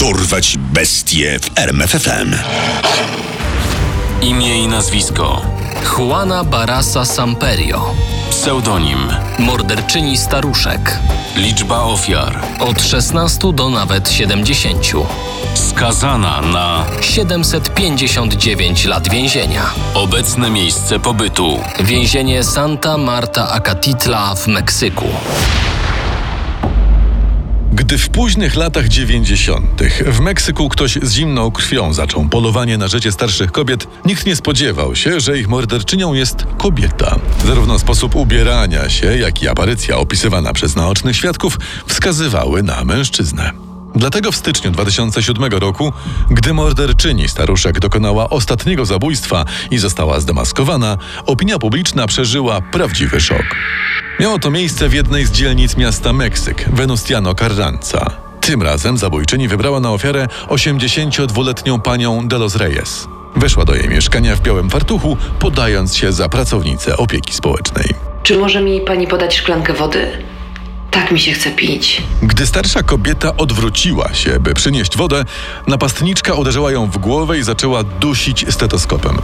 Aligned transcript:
Dorwać 0.00 0.56
bestie 0.58 1.38
w 1.38 1.58
RMFFM. 1.58 2.34
Imię 4.22 4.64
i 4.64 4.68
nazwisko. 4.68 5.42
Juana 5.98 6.44
Barasa 6.44 7.04
Samperio. 7.04 7.94
Pseudonim. 8.30 8.98
Morderczyni 9.38 10.16
staruszek. 10.16 10.98
Liczba 11.36 11.82
ofiar. 11.82 12.40
Od 12.60 12.82
16 12.82 13.52
do 13.52 13.70
nawet 13.70 14.10
70. 14.10 14.92
Skazana 15.54 16.40
na 16.40 16.84
759 17.00 18.84
lat 18.84 19.08
więzienia. 19.08 19.62
Obecne 19.94 20.50
miejsce 20.50 20.98
pobytu. 21.00 21.58
Więzienie 21.80 22.44
Santa 22.44 22.98
Marta 22.98 23.48
Acatitla 23.50 24.34
w 24.34 24.46
Meksyku. 24.46 25.06
Gdy 27.80 27.98
w 27.98 28.08
późnych 28.08 28.56
latach 28.56 28.88
90. 28.88 29.82
w 30.06 30.20
Meksyku 30.20 30.68
ktoś 30.68 30.98
z 31.02 31.12
zimną 31.12 31.50
krwią 31.50 31.92
zaczął 31.92 32.28
polowanie 32.28 32.78
na 32.78 32.88
życie 32.88 33.12
starszych 33.12 33.52
kobiet, 33.52 33.86
nikt 34.04 34.26
nie 34.26 34.36
spodziewał 34.36 34.96
się, 34.96 35.20
że 35.20 35.38
ich 35.38 35.48
morderczynią 35.48 36.14
jest 36.14 36.46
kobieta. 36.58 37.18
Zarówno 37.46 37.78
sposób 37.78 38.16
ubierania 38.16 38.88
się, 38.88 39.18
jak 39.18 39.42
i 39.42 39.48
aparycja 39.48 39.98
opisywana 39.98 40.52
przez 40.52 40.76
naocznych 40.76 41.16
świadków 41.16 41.58
wskazywały 41.86 42.62
na 42.62 42.84
mężczyznę. 42.84 43.69
Dlatego 43.94 44.32
w 44.32 44.36
styczniu 44.36 44.70
2007 44.70 45.52
roku, 45.52 45.92
gdy 46.30 46.52
morderczyni 46.52 47.28
staruszek 47.28 47.80
dokonała 47.80 48.30
ostatniego 48.30 48.84
zabójstwa 48.84 49.44
i 49.70 49.78
została 49.78 50.20
zdemaskowana, 50.20 50.98
opinia 51.26 51.58
publiczna 51.58 52.06
przeżyła 52.06 52.60
prawdziwy 52.60 53.20
szok. 53.20 53.56
Miało 54.20 54.38
to 54.38 54.50
miejsce 54.50 54.88
w 54.88 54.92
jednej 54.92 55.26
z 55.26 55.30
dzielnic 55.30 55.76
miasta 55.76 56.12
Meksyk, 56.12 56.68
Venustiano 56.72 57.34
Carranza. 57.34 58.10
Tym 58.40 58.62
razem 58.62 58.98
zabójczyni 58.98 59.48
wybrała 59.48 59.80
na 59.80 59.90
ofiarę 59.90 60.28
82-letnią 60.48 61.80
panią 61.80 62.28
De 62.28 62.38
Los 62.38 62.56
Reyes. 62.56 63.08
Weszła 63.36 63.64
do 63.64 63.74
jej 63.74 63.88
mieszkania 63.88 64.36
w 64.36 64.40
białym 64.40 64.70
fartuchu, 64.70 65.16
podając 65.38 65.96
się 65.96 66.12
za 66.12 66.28
pracownicę 66.28 66.96
opieki 66.96 67.32
społecznej. 67.32 67.94
Czy 68.22 68.36
może 68.36 68.62
mi 68.62 68.80
pani 68.80 69.06
podać 69.06 69.36
szklankę 69.36 69.72
wody? 69.72 70.22
Tak 70.90 71.10
mi 71.10 71.20
się 71.20 71.32
chce 71.32 71.50
pić. 71.50 72.02
Gdy 72.22 72.46
starsza 72.46 72.82
kobieta 72.82 73.36
odwróciła 73.36 74.14
się, 74.14 74.40
by 74.40 74.54
przynieść 74.54 74.96
wodę, 74.96 75.24
napastniczka 75.66 76.34
uderzyła 76.34 76.72
ją 76.72 76.90
w 76.90 76.98
głowę 76.98 77.38
i 77.38 77.42
zaczęła 77.42 77.82
dusić 77.84 78.46
stetoskopem. 78.50 79.18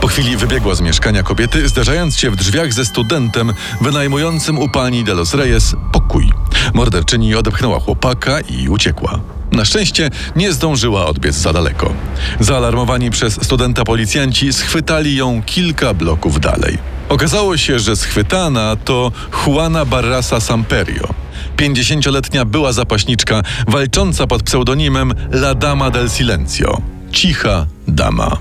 Po 0.00 0.06
chwili 0.06 0.36
wybiegła 0.36 0.74
z 0.74 0.80
mieszkania 0.80 1.22
kobiety, 1.22 1.68
zdarzając 1.68 2.18
się 2.18 2.30
w 2.30 2.36
drzwiach 2.36 2.72
ze 2.72 2.84
studentem 2.84 3.54
wynajmującym 3.80 4.58
u 4.58 4.68
pani 4.68 5.04
de 5.04 5.14
los 5.14 5.34
Reyes 5.34 5.76
pokój. 5.92 6.32
Morderczyni 6.74 7.34
odepchnęła 7.34 7.80
chłopaka 7.80 8.40
i 8.40 8.68
uciekła. 8.68 9.20
Na 9.52 9.64
szczęście 9.64 10.10
nie 10.36 10.52
zdążyła 10.52 11.06
odbiec 11.06 11.34
za 11.34 11.52
daleko. 11.52 11.92
Zaalarmowani 12.40 13.10
przez 13.10 13.44
studenta 13.44 13.84
policjanci 13.84 14.52
schwytali 14.52 15.16
ją 15.16 15.42
kilka 15.42 15.94
bloków 15.94 16.40
dalej. 16.40 16.78
Okazało 17.12 17.56
się, 17.56 17.78
że 17.78 17.96
schwytana 17.96 18.76
to 18.76 19.12
Juana 19.46 19.84
Barrasa 19.84 20.40
Samperio. 20.40 21.08
50-letnia 21.56 22.44
była 22.44 22.72
zapaśniczka 22.72 23.42
walcząca 23.68 24.26
pod 24.26 24.42
pseudonimem 24.42 25.14
La 25.32 25.54
Dama 25.54 25.90
del 25.90 26.10
Silencio. 26.10 26.82
Cicha 27.10 27.66
dama. 27.88 28.36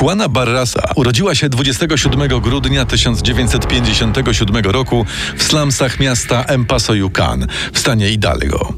Juana 0.00 0.28
Barrasa 0.28 0.82
urodziła 0.96 1.34
się 1.34 1.48
27 1.48 2.40
grudnia 2.40 2.84
1957 2.84 4.64
roku 4.64 5.06
w 5.36 5.42
slumsach 5.42 6.00
miasta 6.00 6.44
El 6.44 6.66
Paso 6.66 6.94
Yucan 6.94 7.46
w 7.72 7.78
stanie 7.78 8.08
Hidalgo. 8.08 8.72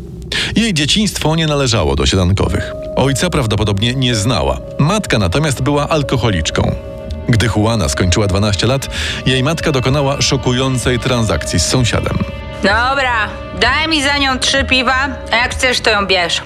Jej 0.57 0.75
dzieciństwo 0.75 1.37
nie 1.37 1.47
należało 1.47 1.97
do 1.97 2.07
siedankowych. 2.07 2.73
Ojca 2.97 3.31
prawdopodobnie 3.31 3.95
nie 3.95 4.15
znała. 4.15 4.61
Matka 4.79 5.19
natomiast 5.19 5.63
była 5.63 5.89
alkoholiczką. 5.89 6.90
Gdy 7.31 7.49
Juana 7.57 7.89
skończyła 7.89 8.27
12 8.27 8.67
lat, 8.67 8.89
jej 9.27 9.43
matka 9.43 9.73
dokonała 9.73 10.23
szokującej 10.23 10.99
transakcji 10.99 11.61
z 11.61 11.67
sąsiadem. 11.67 12.19
Dobra, 12.63 13.29
daj 13.61 13.89
mi 13.89 14.03
za 14.03 14.19
nią 14.19 14.39
trzy 14.39 14.65
piwa, 14.65 15.09
a 15.33 15.37
jak 15.37 15.55
chcesz, 15.55 15.81
to 15.81 15.91
ją 15.91 16.07
bierz. 16.07 16.43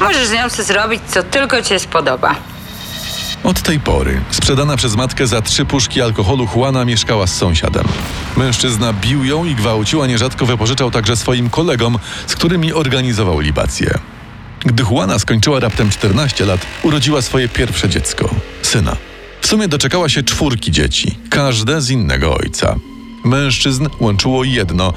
Możesz 0.00 0.26
z 0.26 0.32
nią 0.32 0.48
sobie 0.48 0.64
zrobić, 0.64 1.02
co 1.06 1.22
tylko 1.22 1.62
cię 1.62 1.78
spodoba. 1.78 2.34
Od 3.44 3.62
tej 3.62 3.80
pory, 3.80 4.20
sprzedana 4.30 4.76
przez 4.76 4.96
matkę 4.96 5.26
za 5.26 5.42
trzy 5.42 5.64
puszki 5.64 6.02
alkoholu, 6.02 6.48
Juana 6.56 6.84
mieszkała 6.84 7.26
z 7.26 7.34
sąsiadem. 7.34 7.84
Mężczyzna 8.36 8.92
bił 8.92 9.24
ją 9.24 9.44
i 9.44 9.54
gwałcił, 9.54 10.02
a 10.02 10.06
nierzadko 10.06 10.46
wypożyczał 10.46 10.90
także 10.90 11.16
swoim 11.16 11.50
kolegom, 11.50 11.98
z 12.26 12.34
którymi 12.34 12.72
organizował 12.72 13.40
libację. 13.40 13.98
Gdy 14.60 14.82
Juana 14.90 15.18
skończyła 15.18 15.60
raptem 15.60 15.90
14 15.90 16.44
lat, 16.44 16.60
urodziła 16.82 17.22
swoje 17.22 17.48
pierwsze 17.48 17.88
dziecko 17.88 18.30
syna. 18.62 18.96
Sumie 19.48 19.68
doczekała 19.68 20.08
się 20.08 20.22
czwórki 20.22 20.70
dzieci, 20.70 21.18
każde 21.30 21.80
z 21.80 21.90
innego 21.90 22.34
ojca. 22.34 22.76
Mężczyzn 23.24 23.88
łączyło 24.00 24.44
jedno, 24.44 24.92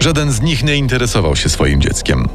żaden 0.00 0.32
z 0.32 0.40
nich 0.40 0.64
nie 0.64 0.76
interesował 0.76 1.36
się 1.36 1.48
swoim 1.48 1.80
dzieckiem. 1.80 2.28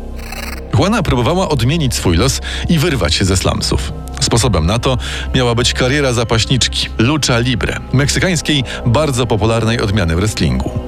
Juana 0.80 1.04
próbowała 1.04 1.50
odmienić 1.50 1.96
swój 1.96 2.18
los 2.18 2.42
i 2.70 2.80
wyrwać 2.80 3.14
się 3.14 3.26
ze 3.26 3.38
slumsów. 3.38 3.94
Sposobem 4.22 4.66
na 4.66 4.80
to 4.80 4.98
miała 5.36 5.56
być 5.56 5.74
kariera 5.74 6.14
zapaśniczki, 6.14 6.88
lucha 6.98 7.40
libre, 7.40 7.80
meksykańskiej, 7.94 8.64
bardzo 8.86 9.28
popularnej 9.28 9.82
odmiany 9.82 10.16
wrestlingu. 10.16 10.81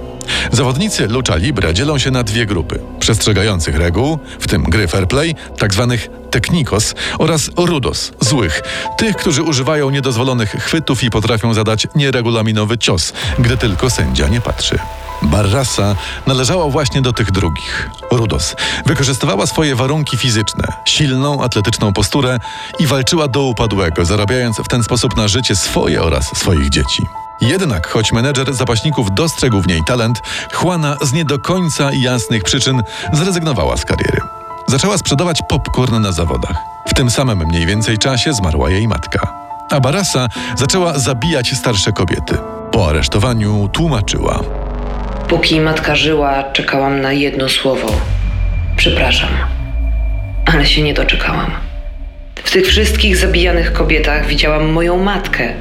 Zawodnicy 0.51 1.07
lucha 1.07 1.35
libre 1.35 1.73
dzielą 1.73 1.97
się 1.97 2.11
na 2.11 2.23
dwie 2.23 2.45
grupy: 2.45 2.79
przestrzegających 2.99 3.75
reguł, 3.75 4.19
w 4.39 4.47
tym 4.47 4.63
gry 4.63 4.87
fair 4.87 5.07
play, 5.07 5.35
tzw. 5.59 5.87
Tak 5.89 6.23
technikos, 6.31 6.95
oraz 7.19 7.49
rudos, 7.57 8.11
złych, 8.19 8.61
tych, 8.97 9.15
którzy 9.15 9.43
używają 9.43 9.89
niedozwolonych 9.89 10.49
chwytów 10.49 11.03
i 11.03 11.09
potrafią 11.09 11.53
zadać 11.53 11.87
nieregulaminowy 11.95 12.77
cios, 12.77 13.13
gdy 13.39 13.57
tylko 13.57 13.89
sędzia 13.89 14.27
nie 14.27 14.41
patrzy. 14.41 14.79
Barrasa 15.21 15.95
należała 16.27 16.69
właśnie 16.69 17.01
do 17.01 17.13
tych 17.13 17.31
drugich. 17.31 17.89
Rudos 18.11 18.55
wykorzystywała 18.85 19.45
swoje 19.47 19.75
warunki 19.75 20.17
fizyczne, 20.17 20.67
silną, 20.85 21.43
atletyczną 21.43 21.93
posturę 21.93 22.39
i 22.79 22.87
walczyła 22.87 23.27
do 23.27 23.43
upadłego, 23.43 24.05
zarabiając 24.05 24.57
w 24.57 24.67
ten 24.67 24.83
sposób 24.83 25.17
na 25.17 25.27
życie 25.27 25.55
swoje 25.55 26.01
oraz 26.01 26.37
swoich 26.37 26.69
dzieci. 26.69 27.22
Jednak, 27.41 27.87
choć 27.87 28.11
menedżer 28.11 28.53
zapaśników 28.53 29.07
dostrzegł 29.11 29.61
w 29.61 29.67
niej 29.67 29.81
talent, 29.87 30.21
Juana 30.53 30.97
z 31.01 31.13
nie 31.13 31.25
do 31.25 31.39
końca 31.39 31.89
jasnych 31.93 32.43
przyczyn 32.43 32.83
zrezygnowała 33.13 33.77
z 33.77 33.85
kariery. 33.85 34.17
Zaczęła 34.67 34.97
sprzedawać 34.97 35.39
popcorn 35.49 36.01
na 36.01 36.11
zawodach. 36.11 36.57
W 36.87 36.93
tym 36.93 37.11
samym 37.11 37.37
mniej 37.37 37.65
więcej 37.65 37.97
czasie 37.97 38.33
zmarła 38.33 38.69
jej 38.69 38.87
matka. 38.87 39.33
A 39.71 39.79
Barasa 39.79 40.27
zaczęła 40.55 40.99
zabijać 40.99 41.53
starsze 41.53 41.91
kobiety. 41.91 42.37
Po 42.71 42.89
aresztowaniu 42.89 43.69
tłumaczyła. 43.73 44.39
Póki 45.27 45.61
matka 45.61 45.95
żyła, 45.95 46.43
czekałam 46.43 47.01
na 47.01 47.11
jedno 47.11 47.49
słowo. 47.49 47.87
Przepraszam. 48.77 49.29
Ale 50.45 50.65
się 50.65 50.81
nie 50.81 50.93
doczekałam. 50.93 51.51
W 52.43 52.51
tych 52.51 52.67
wszystkich 52.67 53.17
zabijanych 53.17 53.73
kobietach 53.73 54.27
widziałam 54.27 54.71
moją 54.71 55.03
matkę. 55.03 55.53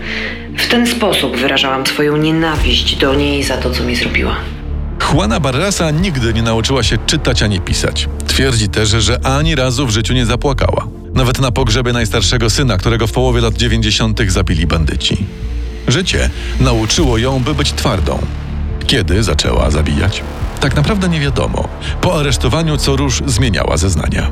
W 0.59 0.69
ten 0.69 0.87
sposób 0.87 1.37
wyrażałam 1.37 1.87
swoją 1.87 2.17
nienawiść 2.17 2.97
do 2.97 3.15
niej 3.15 3.43
za 3.43 3.57
to, 3.57 3.71
co 3.71 3.85
mi 3.85 3.97
zrobiła. 3.97 4.37
Juana 5.13 5.41
Barrasa 5.41 5.91
nigdy 5.91 6.35
nie 6.35 6.43
nauczyła 6.43 6.83
się 6.83 6.99
czytać 7.07 7.43
ani 7.43 7.61
pisać. 7.61 8.09
Twierdzi 8.27 8.69
też, 8.69 8.89
że 8.89 9.27
ani 9.27 9.55
razu 9.55 9.87
w 9.87 9.91
życiu 9.91 10.15
nie 10.15 10.27
zapłakała. 10.27 10.87
Nawet 11.15 11.41
na 11.41 11.51
pogrzebie 11.51 11.93
najstarszego 11.93 12.51
syna, 12.51 12.79
którego 12.79 13.07
w 13.07 13.13
połowie 13.13 13.41
lat 13.41 13.55
90. 13.55 14.21
zabili 14.29 14.67
bandyci. 14.67 15.17
Życie 15.89 16.31
nauczyło 16.61 17.19
ją, 17.19 17.41
by 17.41 17.55
być 17.55 17.73
twardą. 17.73 18.19
Kiedy 18.87 19.23
zaczęła 19.23 19.71
zabijać? 19.71 20.23
Tak 20.61 20.77
naprawdę 20.77 21.09
nie 21.09 21.21
wiadomo. 21.21 21.69
Po 22.01 22.21
aresztowaniu 22.21 22.77
co 22.77 22.97
róż 22.97 23.23
zmieniała 23.27 23.77
zeznania. 23.77 24.31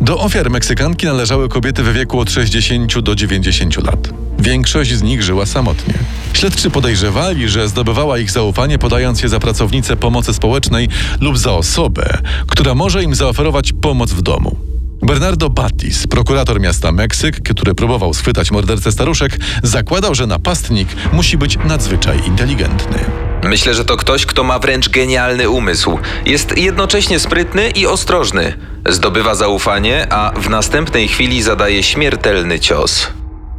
Do 0.00 0.18
ofiar 0.18 0.50
Meksykanki 0.50 1.06
należały 1.06 1.48
kobiety 1.48 1.82
w 1.82 1.92
wieku 1.92 2.20
od 2.20 2.30
60 2.30 2.98
do 2.98 3.14
90 3.14 3.76
lat. 3.76 4.08
Większość 4.38 4.94
z 4.94 5.02
nich 5.02 5.22
żyła 5.22 5.46
samotnie. 5.46 5.94
Śledczy 6.32 6.70
podejrzewali, 6.70 7.48
że 7.48 7.68
zdobywała 7.68 8.18
ich 8.18 8.30
zaufanie, 8.30 8.78
podając 8.78 9.22
je 9.22 9.28
za 9.28 9.40
pracownicę 9.40 9.96
pomocy 9.96 10.34
społecznej 10.34 10.88
lub 11.20 11.38
za 11.38 11.52
osobę, 11.52 12.18
która 12.46 12.74
może 12.74 13.02
im 13.02 13.14
zaoferować 13.14 13.72
pomoc 13.72 14.12
w 14.12 14.22
domu. 14.22 14.56
Bernardo 15.02 15.50
Batis, 15.50 16.06
prokurator 16.06 16.60
miasta 16.60 16.92
Meksyk, 16.92 17.40
który 17.42 17.74
próbował 17.74 18.14
schwytać 18.14 18.50
mordercę 18.50 18.92
staruszek, 18.92 19.38
zakładał, 19.62 20.14
że 20.14 20.26
napastnik 20.26 20.88
musi 21.12 21.38
być 21.38 21.58
nadzwyczaj 21.64 22.26
inteligentny. 22.26 22.98
Myślę, 23.44 23.74
że 23.74 23.84
to 23.84 23.96
ktoś, 23.96 24.26
kto 24.26 24.44
ma 24.44 24.58
wręcz 24.58 24.88
genialny 24.88 25.50
umysł. 25.50 25.98
Jest 26.26 26.58
jednocześnie 26.58 27.20
sprytny 27.20 27.70
i 27.70 27.86
ostrożny. 27.86 28.54
Zdobywa 28.88 29.34
zaufanie, 29.34 30.12
a 30.12 30.32
w 30.40 30.50
następnej 30.50 31.08
chwili 31.08 31.42
zadaje 31.42 31.82
śmiertelny 31.82 32.60
cios. 32.60 33.06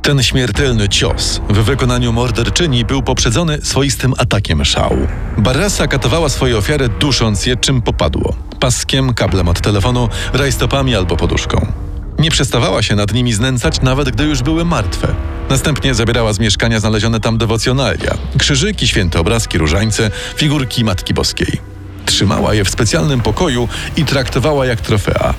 Ten 0.01 0.23
śmiertelny 0.23 0.89
cios 0.89 1.41
w 1.49 1.57
wykonaniu 1.57 2.13
morderczyni 2.13 2.85
był 2.85 3.03
poprzedzony 3.03 3.59
swoistym 3.63 4.13
atakiem 4.17 4.65
szału. 4.65 5.07
Barrasa 5.37 5.87
katowała 5.87 6.29
swoje 6.29 6.57
ofiary, 6.57 6.89
dusząc 6.99 7.45
je 7.45 7.57
czym 7.57 7.81
popadło 7.81 8.48
paskiem, 8.59 9.13
kablem 9.13 9.47
od 9.47 9.61
telefonu, 9.61 10.09
rajstopami 10.33 10.95
albo 10.95 11.17
poduszką. 11.17 11.71
Nie 12.19 12.31
przestawała 12.31 12.81
się 12.81 12.95
nad 12.95 13.13
nimi 13.13 13.33
znęcać, 13.33 13.81
nawet 13.81 14.09
gdy 14.09 14.23
już 14.23 14.41
były 14.41 14.65
martwe. 14.65 15.15
Następnie 15.49 15.93
zabierała 15.93 16.33
z 16.33 16.39
mieszkania 16.39 16.79
znalezione 16.79 17.19
tam 17.19 17.37
dewocjonalia, 17.37 18.17
krzyżyki, 18.37 18.87
święte 18.87 19.19
obrazki, 19.19 19.57
różańce, 19.57 20.11
figurki 20.35 20.83
Matki 20.83 21.13
Boskiej. 21.13 21.59
Trzymała 22.05 22.53
je 22.53 22.63
w 22.63 22.69
specjalnym 22.69 23.21
pokoju 23.21 23.67
i 23.97 24.05
traktowała 24.05 24.65
jak 24.65 24.81
trofea. 24.81 25.33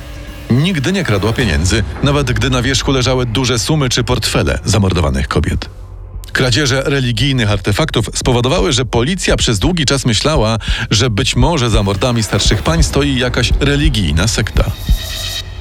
Nigdy 0.50 0.92
nie 0.92 1.04
kradła 1.04 1.32
pieniędzy, 1.32 1.84
nawet 2.02 2.32
gdy 2.32 2.50
na 2.50 2.62
wierzchu 2.62 2.92
leżały 2.92 3.26
duże 3.26 3.58
sumy 3.58 3.88
czy 3.88 4.04
portfele 4.04 4.58
zamordowanych 4.64 5.28
kobiet. 5.28 5.79
Kradzieże 6.32 6.82
religijnych 6.86 7.50
artefaktów 7.50 8.10
spowodowały, 8.14 8.72
że 8.72 8.84
policja 8.84 9.36
przez 9.36 9.58
długi 9.58 9.84
czas 9.84 10.06
myślała, 10.06 10.58
że 10.90 11.10
być 11.10 11.36
może 11.36 11.70
za 11.70 11.82
mordami 11.82 12.22
starszych 12.22 12.62
pań 12.62 12.82
stoi 12.82 13.18
jakaś 13.18 13.52
religijna 13.60 14.28
sekta. 14.28 14.64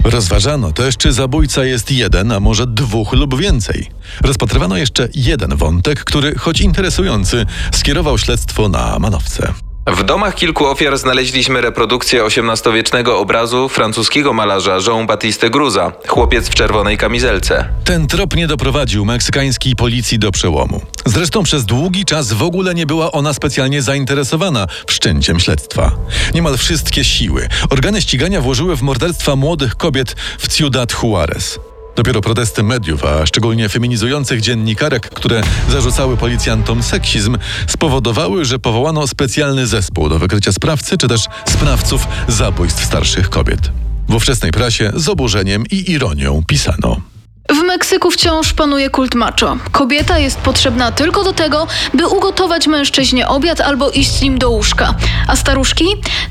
Rozważano 0.03 0.71
też, 0.71 0.97
czy 0.97 1.13
zabójca 1.13 1.65
jest 1.65 1.91
jeden, 1.91 2.31
a 2.31 2.39
może 2.39 2.67
dwóch 2.67 3.13
lub 3.13 3.39
więcej. 3.39 3.87
Rozpatrywano 4.21 4.77
jeszcze 4.77 5.07
jeden 5.15 5.55
wątek, 5.55 6.03
który, 6.03 6.35
choć 6.35 6.61
interesujący, 6.61 7.45
skierował 7.71 8.17
śledztwo 8.17 8.69
na 8.69 8.99
manowce. 8.99 9.53
W 9.93 10.03
domach 10.03 10.35
kilku 10.35 10.65
ofiar 10.65 10.97
znaleźliśmy 10.97 11.61
reprodukcję 11.61 12.23
XVIII-wiecznego 12.23 13.19
obrazu 13.19 13.69
francuskiego 13.69 14.33
malarza 14.33 14.77
Jean-Baptiste 14.87 15.49
Gruza, 15.49 15.91
chłopiec 16.07 16.49
w 16.49 16.55
czerwonej 16.55 16.97
kamizelce. 16.97 17.69
Ten 17.85 18.07
trop 18.07 18.35
nie 18.35 18.47
doprowadził 18.47 19.05
meksykańskiej 19.05 19.75
policji 19.75 20.19
do 20.19 20.31
przełomu. 20.31 20.81
Zresztą 21.05 21.43
przez 21.43 21.65
długi 21.65 22.05
czas 22.05 22.33
w 22.33 22.43
ogóle 22.43 22.75
nie 22.75 22.85
była 22.85 23.11
ona 23.11 23.33
specjalnie 23.33 23.81
zainteresowana 23.81 24.67
wszczęciem 24.87 25.39
śledztwa. 25.39 25.91
Niemal 26.33 26.57
wszystkie 26.57 27.03
siły 27.03 27.47
organy 27.69 28.01
ścigania 28.01 28.41
włożyły 28.41 28.75
w 28.75 28.81
morderstwa 28.81 29.35
młodych 29.35 29.75
kobiet 29.75 30.15
w 30.39 30.47
Ciudad 30.47 30.93
Juarez. 31.03 31.59
Dopiero 31.99 32.21
protesty 32.21 32.63
mediów, 32.63 33.05
a 33.05 33.25
szczególnie 33.25 33.69
feminizujących 33.69 34.41
dziennikarek, 34.41 35.09
które 35.09 35.41
zarzucały 35.69 36.17
policjantom 36.17 36.83
seksizm, 36.83 37.37
spowodowały, 37.67 38.45
że 38.45 38.59
powołano 38.59 39.07
specjalny 39.07 39.67
zespół 39.67 40.09
do 40.09 40.19
wykrycia 40.19 40.51
sprawcy 40.51 40.97
czy 40.97 41.07
też 41.07 41.25
sprawców 41.47 42.07
zabójstw 42.27 42.85
starszych 42.85 43.29
kobiet. 43.29 43.71
W 44.09 44.15
ówczesnej 44.15 44.51
prasie 44.51 44.91
z 44.95 45.09
oburzeniem 45.09 45.63
i 45.71 45.91
ironią 45.91 46.43
pisano. 46.47 47.01
W 47.49 47.63
Meksyku 47.63 48.11
wciąż 48.11 48.53
panuje 48.53 48.89
kult 48.89 49.15
macho. 49.15 49.57
Kobieta 49.71 50.19
jest 50.19 50.37
potrzebna 50.37 50.91
tylko 50.91 51.23
do 51.23 51.33
tego, 51.33 51.67
by 51.93 52.07
ugotować 52.07 52.67
mężczyźnie 52.67 53.27
obiad 53.27 53.61
albo 53.61 53.89
iść 53.89 54.11
z 54.11 54.21
nim 54.21 54.37
do 54.37 54.49
łóżka. 54.49 54.95
A 55.27 55.35
staruszki? 55.35 55.85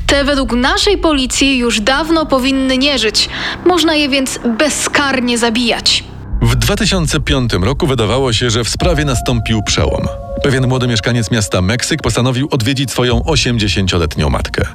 Te 0.07 0.23
według 0.23 0.53
naszej 0.53 0.97
policji 0.97 1.57
już 1.57 1.81
dawno 1.81 2.25
powinny 2.25 2.77
nie 2.77 2.99
żyć. 2.99 3.29
Można 3.65 3.95
je 3.95 4.09
więc 4.09 4.39
bezkarnie 4.57 5.37
zabijać. 5.37 6.03
W 6.41 6.55
2005 6.55 7.53
roku 7.53 7.87
wydawało 7.87 8.33
się, 8.33 8.49
że 8.49 8.63
w 8.63 8.69
sprawie 8.69 9.05
nastąpił 9.05 9.63
przełom. 9.63 10.07
Pewien 10.43 10.67
młody 10.67 10.87
mieszkaniec 10.87 11.31
miasta 11.31 11.61
Meksyk 11.61 12.01
postanowił 12.01 12.47
odwiedzić 12.51 12.91
swoją 12.91 13.19
80-letnią 13.19 14.29
matkę. 14.29 14.65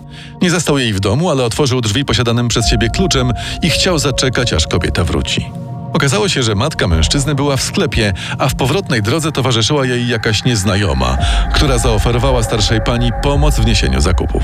Nie 0.42 0.50
zastał 0.50 0.78
jej 0.78 0.92
w 0.92 1.00
domu, 1.00 1.30
ale 1.30 1.44
otworzył 1.44 1.80
drzwi 1.80 2.04
posiadanym 2.04 2.48
przez 2.48 2.68
siebie 2.68 2.88
kluczem 2.90 3.32
i 3.62 3.70
chciał 3.70 3.98
zaczekać, 3.98 4.52
aż 4.52 4.66
kobieta 4.66 5.04
wróci. 5.04 5.63
Okazało 5.94 6.28
się, 6.28 6.42
że 6.42 6.54
matka 6.54 6.88
mężczyzny 6.88 7.34
była 7.34 7.56
w 7.56 7.62
sklepie, 7.62 8.12
a 8.38 8.48
w 8.48 8.54
powrotnej 8.54 9.02
drodze 9.02 9.32
towarzyszyła 9.32 9.86
jej 9.86 10.08
jakaś 10.08 10.44
nieznajoma, 10.44 11.18
która 11.54 11.78
zaoferowała 11.78 12.42
starszej 12.42 12.80
pani 12.80 13.10
pomoc 13.22 13.60
w 13.60 13.66
niesieniu 13.66 14.00
zakupów. 14.00 14.42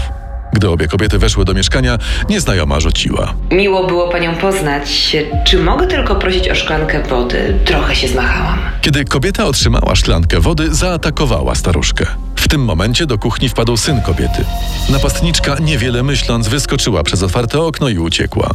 Gdy 0.52 0.68
obie 0.68 0.88
kobiety 0.88 1.18
weszły 1.18 1.44
do 1.44 1.54
mieszkania, 1.54 1.98
nieznajoma 2.28 2.80
rzuciła. 2.80 3.34
Miło 3.50 3.86
było 3.86 4.08
panią 4.08 4.36
poznać. 4.36 5.16
Czy 5.44 5.58
mogę 5.58 5.86
tylko 5.86 6.14
prosić 6.14 6.48
o 6.48 6.54
szklankę 6.54 7.02
wody? 7.02 7.58
Trochę 7.64 7.96
się 7.96 8.08
zmachałam. 8.08 8.58
Kiedy 8.80 9.04
kobieta 9.04 9.44
otrzymała 9.44 9.94
szklankę 9.94 10.40
wody, 10.40 10.74
zaatakowała 10.74 11.54
staruszkę. 11.54 12.06
W 12.36 12.48
tym 12.48 12.64
momencie 12.64 13.06
do 13.06 13.18
kuchni 13.18 13.48
wpadł 13.48 13.76
syn 13.76 14.00
kobiety. 14.02 14.44
Napastniczka, 14.88 15.56
niewiele 15.60 16.02
myśląc, 16.02 16.48
wyskoczyła 16.48 17.02
przez 17.02 17.22
otwarte 17.22 17.60
okno 17.60 17.88
i 17.88 17.98
uciekła. 17.98 18.54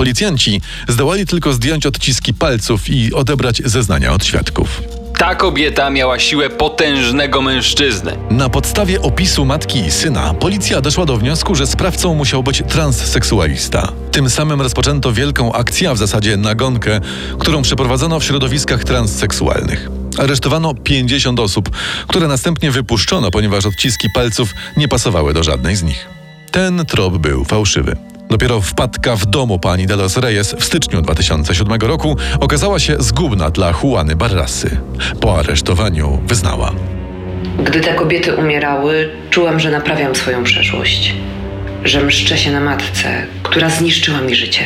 Policjanci 0.00 0.60
zdołali 0.88 1.26
tylko 1.26 1.52
zdjąć 1.52 1.86
odciski 1.86 2.34
palców 2.34 2.88
i 2.88 3.14
odebrać 3.14 3.62
zeznania 3.64 4.12
od 4.12 4.24
świadków. 4.24 4.82
Ta 5.18 5.34
kobieta 5.34 5.90
miała 5.90 6.18
siłę 6.18 6.50
potężnego 6.50 7.42
mężczyzny. 7.42 8.16
Na 8.30 8.48
podstawie 8.48 9.02
opisu 9.02 9.44
matki 9.44 9.78
i 9.78 9.90
syna 9.90 10.34
policja 10.34 10.80
doszła 10.80 11.06
do 11.06 11.16
wniosku, 11.16 11.54
że 11.54 11.66
sprawcą 11.66 12.14
musiał 12.14 12.42
być 12.42 12.62
transseksualista. 12.68 13.92
Tym 14.12 14.30
samym 14.30 14.60
rozpoczęto 14.60 15.12
wielką 15.12 15.52
akcję, 15.52 15.90
a 15.90 15.94
w 15.94 15.98
zasadzie 15.98 16.36
nagonkę, 16.36 17.00
którą 17.38 17.62
przeprowadzono 17.62 18.20
w 18.20 18.24
środowiskach 18.24 18.84
transseksualnych. 18.84 19.88
Aresztowano 20.18 20.74
50 20.74 21.40
osób, 21.40 21.70
które 22.06 22.28
następnie 22.28 22.70
wypuszczono, 22.70 23.30
ponieważ 23.30 23.66
odciski 23.66 24.08
palców 24.14 24.54
nie 24.76 24.88
pasowały 24.88 25.34
do 25.34 25.42
żadnej 25.42 25.76
z 25.76 25.82
nich. 25.82 26.08
Ten 26.50 26.86
trop 26.86 27.18
był 27.18 27.44
fałszywy. 27.44 28.09
Dopiero 28.30 28.60
wpadka 28.60 29.16
w 29.16 29.26
domu 29.26 29.58
pani 29.58 29.86
de 29.86 29.96
los 29.96 30.16
Reyes 30.16 30.54
w 30.54 30.64
styczniu 30.64 31.02
2007 31.02 31.80
roku 31.80 32.16
okazała 32.40 32.78
się 32.78 32.96
zgubna 32.98 33.50
dla 33.50 33.74
Juany 33.82 34.16
Barrasy. 34.16 34.80
Po 35.20 35.38
aresztowaniu 35.38 36.22
wyznała. 36.26 36.72
Gdy 37.64 37.80
te 37.80 37.94
kobiety 37.94 38.36
umierały, 38.36 39.10
czułam, 39.30 39.60
że 39.60 39.70
naprawiam 39.70 40.14
swoją 40.14 40.44
przeszłość. 40.44 41.14
Że 41.84 42.04
mszczę 42.04 42.38
się 42.38 42.52
na 42.52 42.60
matce, 42.60 43.26
która 43.42 43.70
zniszczyła 43.70 44.20
mi 44.20 44.34
życie. 44.34 44.64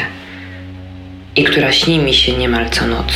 I 1.36 1.44
która 1.44 1.72
śni 1.72 1.98
mi 1.98 2.14
się 2.14 2.32
niemal 2.32 2.70
co 2.70 2.86
noc. 2.86 3.06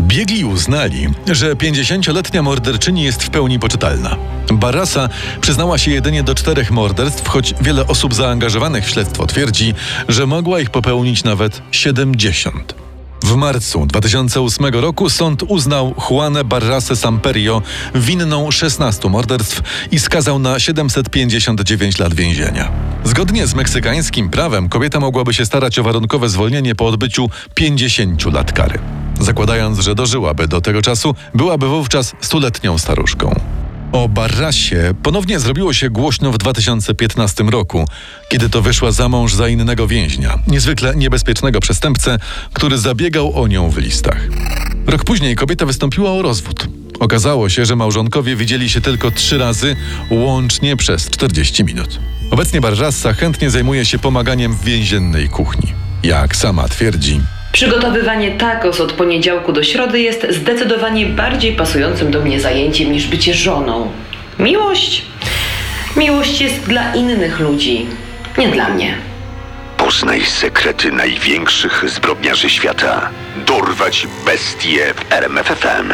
Biegli 0.00 0.44
uznali, 0.44 1.08
że 1.26 1.54
50-letnia 1.54 2.42
morderczyni 2.42 3.02
jest 3.02 3.22
w 3.22 3.30
pełni 3.30 3.58
poczytalna. 3.58 4.16
Barasa 4.52 5.08
przyznała 5.40 5.78
się 5.78 5.90
jedynie 5.90 6.22
do 6.22 6.34
czterech 6.34 6.70
morderstw, 6.70 7.28
choć 7.28 7.54
wiele 7.60 7.86
osób 7.86 8.14
zaangażowanych 8.14 8.84
w 8.84 8.90
śledztwo 8.90 9.26
twierdzi, 9.26 9.74
że 10.08 10.26
mogła 10.26 10.60
ich 10.60 10.70
popełnić 10.70 11.24
nawet 11.24 11.62
70. 11.70 12.74
W 13.22 13.34
marcu 13.34 13.86
2008 13.86 14.74
roku 14.74 15.10
sąd 15.10 15.42
uznał 15.42 15.94
Juanę 16.10 16.44
Barrasę 16.44 16.96
Samperio 16.96 17.62
winną 17.94 18.50
16 18.50 19.08
morderstw 19.08 19.62
i 19.90 19.98
skazał 19.98 20.38
na 20.38 20.58
759 20.58 21.98
lat 21.98 22.14
więzienia. 22.14 22.70
Zgodnie 23.04 23.46
z 23.46 23.54
meksykańskim 23.54 24.30
prawem 24.30 24.68
kobieta 24.68 25.00
mogłaby 25.00 25.34
się 25.34 25.46
starać 25.46 25.78
o 25.78 25.82
warunkowe 25.82 26.28
zwolnienie 26.28 26.74
po 26.74 26.86
odbyciu 26.86 27.30
50 27.54 28.24
lat 28.24 28.52
kary. 28.52 28.78
Zakładając, 29.20 29.78
że 29.78 29.94
dożyłaby 29.94 30.48
do 30.48 30.60
tego 30.60 30.82
czasu, 30.82 31.14
byłaby 31.34 31.68
wówczas 31.68 32.12
stuletnią 32.20 32.78
staruszką. 32.78 33.40
O 33.92 34.08
Barrasie 34.08 34.94
ponownie 35.02 35.40
zrobiło 35.40 35.72
się 35.72 35.90
głośno 35.90 36.32
w 36.32 36.38
2015 36.38 37.44
roku, 37.44 37.84
kiedy 38.28 38.48
to 38.48 38.62
wyszła 38.62 38.92
za 38.92 39.08
mąż 39.08 39.34
za 39.34 39.48
innego 39.48 39.86
więźnia, 39.86 40.38
niezwykle 40.46 40.96
niebezpiecznego 40.96 41.60
przestępcę, 41.60 42.18
który 42.52 42.78
zabiegał 42.78 43.42
o 43.42 43.48
nią 43.48 43.70
w 43.70 43.78
listach. 43.78 44.28
Rok 44.86 45.04
później 45.04 45.36
kobieta 45.36 45.66
wystąpiła 45.66 46.10
o 46.12 46.22
rozwód. 46.22 46.66
Okazało 47.00 47.48
się, 47.48 47.66
że 47.66 47.76
małżonkowie 47.76 48.36
widzieli 48.36 48.68
się 48.68 48.80
tylko 48.80 49.10
trzy 49.10 49.38
razy, 49.38 49.76
łącznie 50.10 50.76
przez 50.76 51.10
40 51.10 51.64
minut. 51.64 52.00
Obecnie 52.30 52.60
Barrasa 52.60 53.12
chętnie 53.12 53.50
zajmuje 53.50 53.84
się 53.84 53.98
pomaganiem 53.98 54.54
w 54.54 54.64
więziennej 54.64 55.28
kuchni. 55.28 55.72
Jak 56.02 56.36
sama 56.36 56.68
twierdzi, 56.68 57.20
Przygotowywanie 57.52 58.30
tacos 58.30 58.80
od 58.80 58.92
poniedziałku 58.92 59.52
do 59.52 59.62
środy 59.62 60.00
jest 60.00 60.26
zdecydowanie 60.30 61.06
bardziej 61.06 61.52
pasującym 61.52 62.10
do 62.10 62.20
mnie 62.20 62.40
zajęciem 62.40 62.92
niż 62.92 63.06
bycie 63.06 63.34
żoną. 63.34 63.90
Miłość? 64.38 65.02
Miłość 65.96 66.40
jest 66.40 66.60
dla 66.68 66.94
innych 66.94 67.40
ludzi, 67.40 67.86
nie 68.38 68.48
dla 68.48 68.68
mnie. 68.68 68.94
Poznaj 69.76 70.24
sekrety 70.24 70.92
największych 70.92 71.84
zbrodniarzy 71.90 72.50
świata. 72.50 73.10
Dorwać 73.46 74.06
bestie 74.26 74.94
w 74.94 75.12
RMFFM. 75.12 75.92